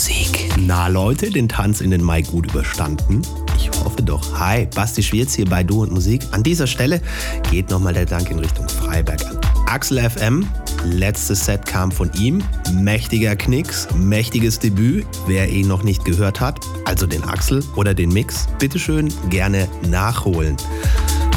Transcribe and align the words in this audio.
Musik. 0.00 0.48
Na 0.56 0.88
Leute, 0.88 1.28
den 1.28 1.46
Tanz 1.46 1.82
in 1.82 1.90
den 1.90 2.02
Mai 2.02 2.22
gut 2.22 2.50
überstanden? 2.50 3.20
Ich 3.58 3.70
hoffe 3.84 4.02
doch. 4.02 4.40
Hi, 4.40 4.64
Basti 4.74 5.02
Schwierz 5.02 5.34
hier 5.34 5.44
bei 5.44 5.62
Du 5.62 5.82
und 5.82 5.92
Musik. 5.92 6.22
An 6.30 6.42
dieser 6.42 6.66
Stelle 6.66 7.02
geht 7.50 7.68
nochmal 7.68 7.92
der 7.92 8.06
Dank 8.06 8.30
in 8.30 8.38
Richtung 8.38 8.66
Freiberg 8.66 9.22
an 9.26 9.38
Axel 9.66 9.98
FM. 10.08 10.48
Letztes 10.86 11.44
Set 11.44 11.66
kam 11.66 11.92
von 11.92 12.10
ihm. 12.14 12.42
Mächtiger 12.72 13.36
Knicks, 13.36 13.88
mächtiges 13.94 14.58
Debüt. 14.58 15.04
Wer 15.26 15.50
ihn 15.50 15.68
noch 15.68 15.82
nicht 15.82 16.02
gehört 16.06 16.40
hat, 16.40 16.60
also 16.86 17.06
den 17.06 17.22
Axel 17.24 17.62
oder 17.76 17.92
den 17.92 18.10
Mix, 18.10 18.48
bitteschön 18.58 19.12
gerne 19.28 19.68
nachholen. 19.86 20.56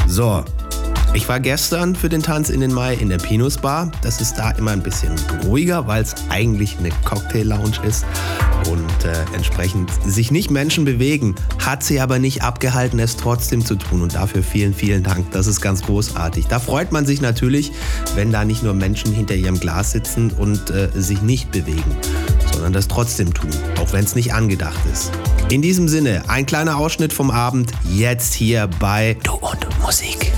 So, 0.06 0.42
ich 1.14 1.28
war 1.28 1.38
gestern 1.38 1.94
für 1.94 2.08
den 2.08 2.22
Tanz 2.22 2.50
in 2.50 2.60
den 2.60 2.72
Mai 2.72 2.94
in 2.94 3.08
der 3.08 3.18
Pinus 3.18 3.58
Bar. 3.58 3.90
Das 4.02 4.20
ist 4.20 4.34
da 4.34 4.50
immer 4.50 4.72
ein 4.72 4.82
bisschen 4.82 5.14
ruhiger, 5.44 5.86
weil 5.86 6.02
es 6.02 6.14
eigentlich 6.28 6.76
eine 6.78 6.90
Cocktail-Lounge 7.04 7.76
ist 7.86 8.04
und 8.68 9.04
äh, 9.04 9.12
entsprechend 9.34 9.90
sich 10.04 10.30
nicht 10.32 10.50
Menschen 10.50 10.84
bewegen. 10.84 11.36
Hat 11.64 11.84
sie 11.84 12.00
aber 12.00 12.18
nicht 12.18 12.42
abgehalten, 12.42 12.98
es 12.98 13.16
trotzdem 13.16 13.64
zu 13.64 13.76
tun. 13.76 14.02
Und 14.02 14.16
dafür 14.16 14.42
vielen, 14.42 14.74
vielen 14.74 15.02
Dank. 15.04 15.30
Das 15.30 15.46
ist 15.46 15.60
ganz 15.60 15.82
großartig. 15.82 16.46
Da 16.48 16.58
freut 16.58 16.90
man 16.90 17.06
sich 17.06 17.20
natürlich, 17.20 17.72
wenn 18.16 18.32
da 18.32 18.44
nicht 18.44 18.62
nur 18.62 18.74
Menschen 18.74 19.12
hinter 19.12 19.34
ihrem 19.34 19.60
Glas 19.60 19.92
sitzen 19.92 20.32
und 20.32 20.70
äh, 20.70 20.88
sich 20.94 21.22
nicht 21.22 21.52
bewegen, 21.52 21.96
sondern 22.52 22.72
das 22.72 22.88
trotzdem 22.88 23.32
tun, 23.32 23.50
auch 23.80 23.92
wenn 23.92 24.04
es 24.04 24.16
nicht 24.16 24.34
angedacht 24.34 24.80
ist. 24.92 25.12
In 25.50 25.62
diesem 25.62 25.88
Sinne, 25.88 26.24
ein 26.28 26.44
kleiner 26.44 26.76
Ausschnitt 26.76 27.12
vom 27.12 27.30
Abend, 27.30 27.72
jetzt 27.88 28.34
hier 28.34 28.68
bei 28.80 29.16
Du 29.22 29.34
und 29.34 29.66
Musik. 29.80 30.32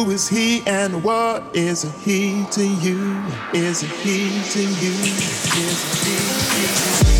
Who 0.00 0.12
is 0.12 0.28
he 0.30 0.62
and 0.66 1.04
what 1.04 1.54
is 1.54 1.82
he 2.02 2.46
to 2.52 2.66
you? 2.66 3.22
Is 3.52 3.82
he 3.82 4.30
to 4.30 4.62
you? 4.62 4.94
Is 5.52 6.02
he 6.02 7.04
to 7.04 7.14
you? 7.16 7.19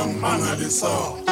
young 0.00 0.20
man, 0.20 0.40
I 0.40 0.68
saw. 0.68 1.29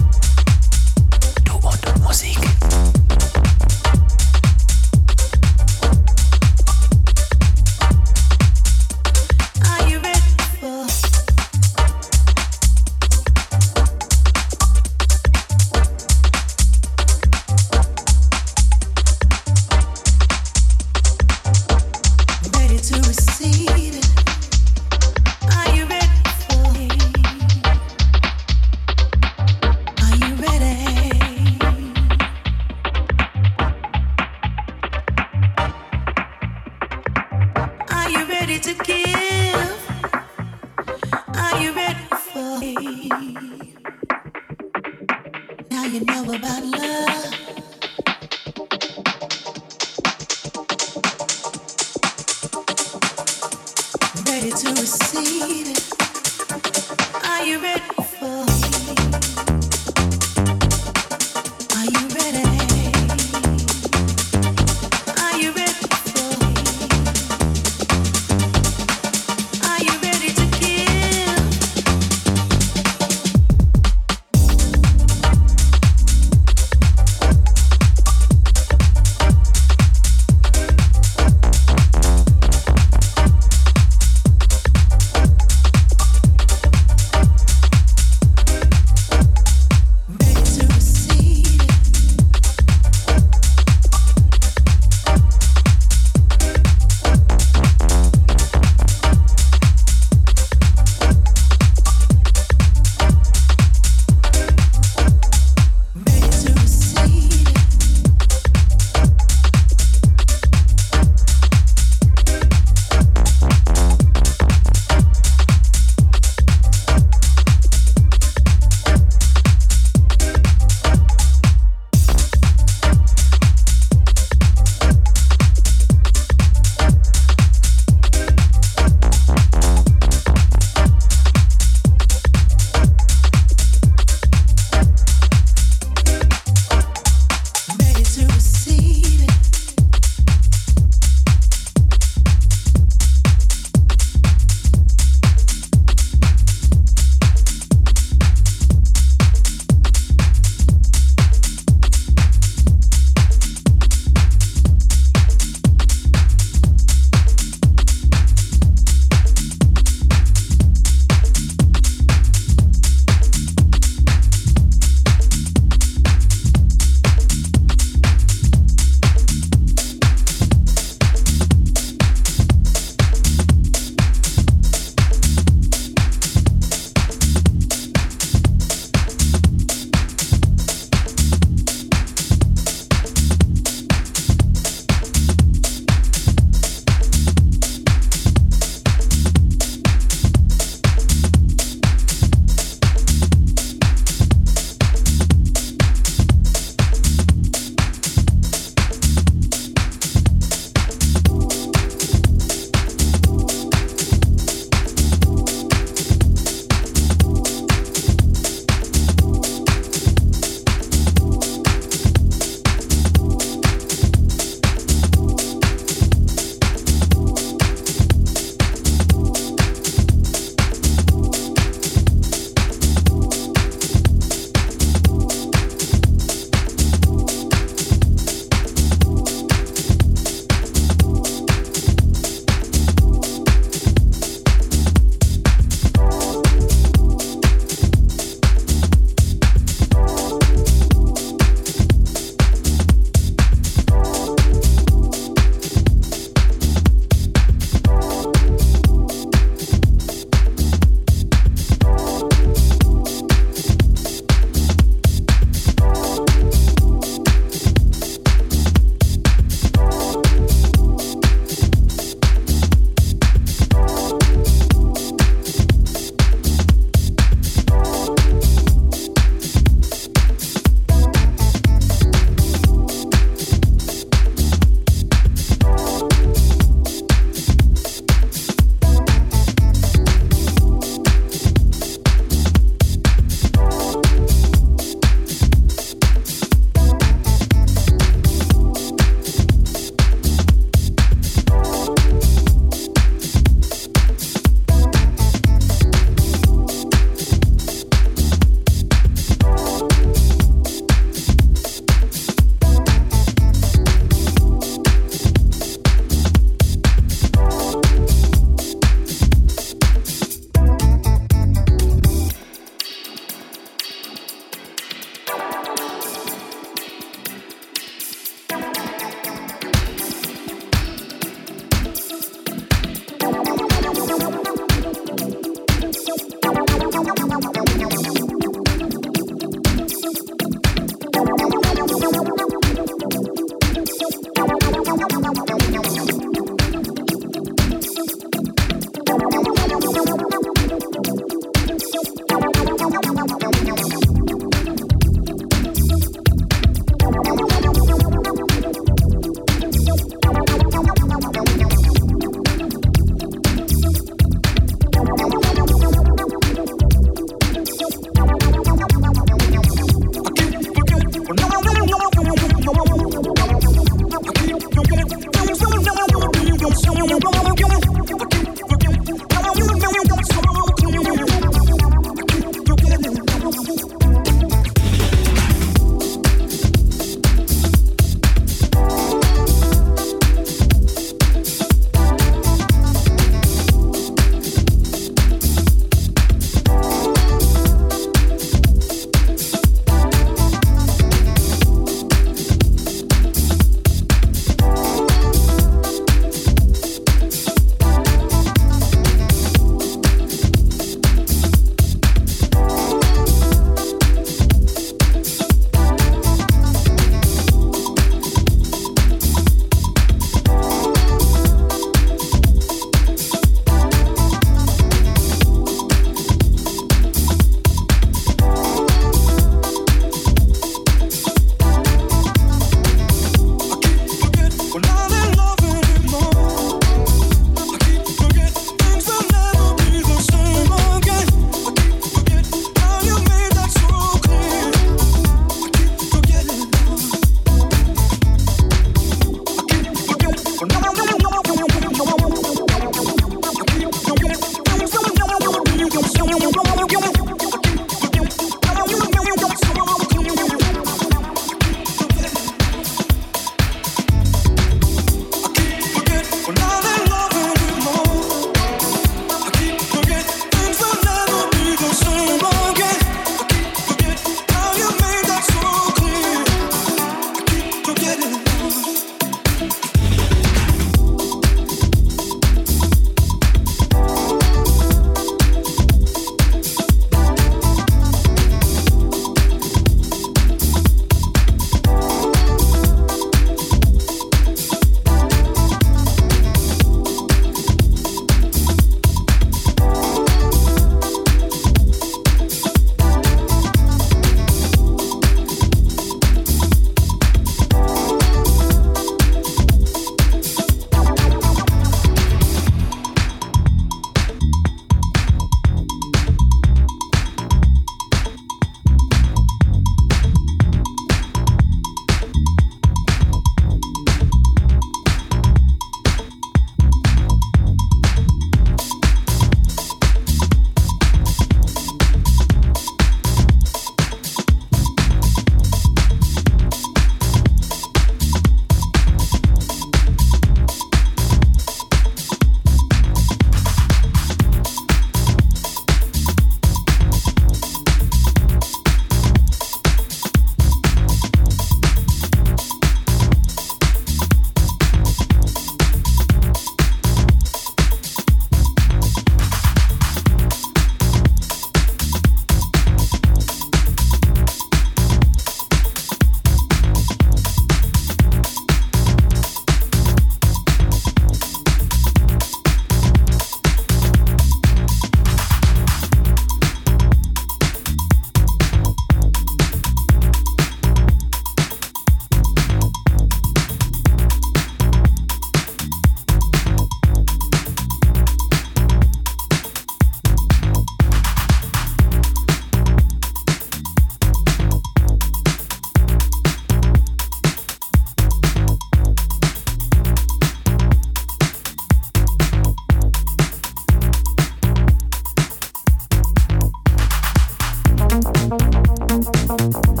Thank 599.11 599.97
you. 599.97 600.00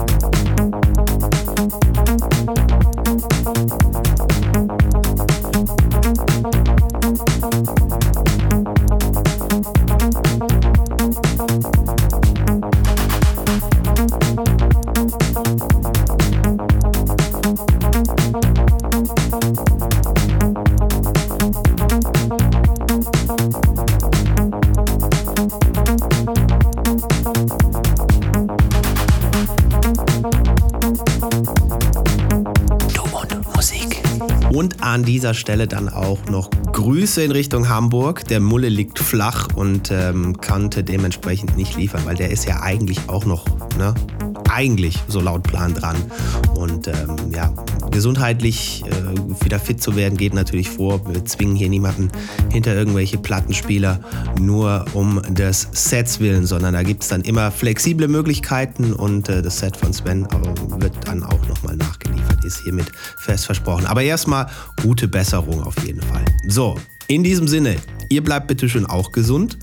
Dieser 35.31 35.39
Stelle 35.39 35.67
dann 35.67 35.87
auch 35.87 36.25
noch 36.25 36.49
Grüße 36.73 37.23
in 37.23 37.31
Richtung 37.31 37.69
Hamburg. 37.69 38.27
Der 38.27 38.41
Mulle 38.41 38.67
liegt 38.67 38.99
flach 38.99 39.47
und 39.55 39.89
ähm, 39.89 40.35
konnte 40.35 40.83
dementsprechend 40.83 41.55
nicht 41.55 41.77
liefern, 41.77 42.01
weil 42.03 42.15
der 42.15 42.31
ist 42.31 42.45
ja 42.45 42.61
eigentlich 42.61 42.99
auch 43.07 43.25
noch, 43.25 43.45
ne, 43.77 43.93
eigentlich 44.49 44.99
so 45.07 45.21
laut 45.21 45.43
Plan 45.43 45.73
dran. 45.73 45.95
Und 46.53 46.89
ähm, 46.89 47.15
ja, 47.33 47.53
gesundheitlich 47.91 48.83
äh, 48.85 49.45
wieder 49.45 49.57
fit 49.57 49.81
zu 49.81 49.95
werden, 49.95 50.17
geht 50.17 50.33
natürlich 50.33 50.69
vor. 50.69 51.01
Wir 51.07 51.23
zwingen 51.23 51.55
hier 51.55 51.69
niemanden 51.69 52.09
hinter 52.51 52.75
irgendwelche 52.75 53.17
Plattenspieler 53.17 54.01
nur 54.37 54.83
um 54.93 55.21
des 55.29 55.69
Sets 55.71 56.19
willen, 56.19 56.45
sondern 56.45 56.73
da 56.73 56.83
gibt 56.83 57.03
es 57.03 57.09
dann 57.09 57.21
immer 57.21 57.51
flexible 57.51 58.09
Möglichkeiten 58.09 58.91
und 58.91 59.29
äh, 59.29 59.41
das 59.41 59.59
Set 59.59 59.77
von 59.77 59.93
Sven 59.93 60.25
äh, 60.25 60.81
wird 60.81 60.93
dann 61.05 61.23
auch 61.23 61.39
ist 62.43 62.59
hiermit 62.59 62.91
fest 63.17 63.45
versprochen. 63.45 63.85
Aber 63.85 64.03
erstmal 64.03 64.47
gute 64.81 65.07
Besserung 65.07 65.63
auf 65.63 65.75
jeden 65.85 66.01
Fall. 66.01 66.25
So, 66.47 66.77
in 67.07 67.23
diesem 67.23 67.47
Sinne, 67.47 67.75
ihr 68.09 68.23
bleibt 68.23 68.47
bitte 68.47 68.69
schön 68.69 68.85
auch 68.85 69.11
gesund. 69.11 69.57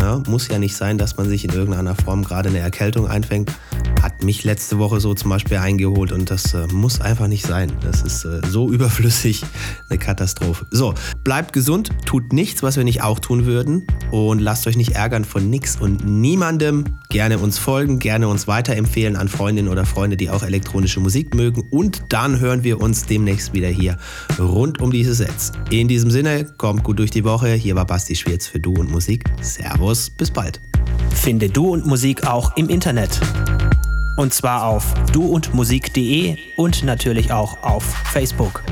Ja, 0.00 0.22
muss 0.28 0.48
ja 0.48 0.58
nicht 0.58 0.76
sein, 0.76 0.96
dass 0.96 1.16
man 1.16 1.28
sich 1.28 1.44
in 1.44 1.50
irgendeiner 1.50 1.94
Form 1.94 2.24
gerade 2.24 2.48
eine 2.48 2.58
Erkältung 2.58 3.08
einfängt 3.08 3.50
mich 4.22 4.44
letzte 4.44 4.78
Woche 4.78 5.00
so 5.00 5.14
zum 5.14 5.30
Beispiel 5.30 5.58
eingeholt 5.58 6.12
und 6.12 6.30
das 6.30 6.54
äh, 6.54 6.66
muss 6.72 7.00
einfach 7.00 7.28
nicht 7.28 7.46
sein. 7.46 7.72
Das 7.82 8.02
ist 8.02 8.24
äh, 8.24 8.40
so 8.48 8.68
überflüssig, 8.72 9.42
eine 9.88 9.98
Katastrophe. 9.98 10.66
So, 10.70 10.94
bleibt 11.24 11.52
gesund, 11.52 11.90
tut 12.04 12.32
nichts, 12.32 12.62
was 12.62 12.76
wir 12.76 12.84
nicht 12.84 13.02
auch 13.02 13.18
tun 13.18 13.46
würden 13.46 13.86
und 14.10 14.40
lasst 14.40 14.66
euch 14.66 14.76
nicht 14.76 14.92
ärgern 14.92 15.24
von 15.24 15.48
nichts 15.50 15.76
und 15.80 16.04
niemandem. 16.04 16.84
Gerne 17.10 17.38
uns 17.38 17.58
folgen, 17.58 17.98
gerne 17.98 18.28
uns 18.28 18.46
weiterempfehlen 18.48 19.16
an 19.16 19.28
Freundinnen 19.28 19.68
oder 19.68 19.86
Freunde, 19.86 20.16
die 20.16 20.30
auch 20.30 20.42
elektronische 20.42 21.00
Musik 21.00 21.34
mögen 21.34 21.62
und 21.70 22.02
dann 22.10 22.40
hören 22.40 22.64
wir 22.64 22.80
uns 22.80 23.06
demnächst 23.06 23.52
wieder 23.52 23.68
hier 23.68 23.96
rund 24.38 24.80
um 24.80 24.90
diese 24.90 25.14
Sets. 25.14 25.52
In 25.70 25.88
diesem 25.88 26.10
Sinne, 26.10 26.44
kommt 26.58 26.84
gut 26.84 26.98
durch 26.98 27.10
die 27.10 27.24
Woche. 27.24 27.52
Hier 27.54 27.76
war 27.76 27.86
Basti 27.86 28.14
Schwierz 28.14 28.46
für 28.46 28.60
Du 28.60 28.74
und 28.74 28.90
Musik. 28.90 29.24
Servus, 29.40 30.10
bis 30.10 30.30
bald. 30.30 30.60
Finde 31.14 31.48
Du 31.48 31.72
und 31.72 31.86
Musik 31.86 32.26
auch 32.26 32.56
im 32.56 32.68
Internet. 32.68 33.20
Und 34.18 34.34
zwar 34.34 34.66
auf 34.66 34.94
duundmusik.de 35.12 36.38
und 36.56 36.82
natürlich 36.82 37.30
auch 37.30 37.62
auf 37.62 37.84
Facebook. 37.84 38.64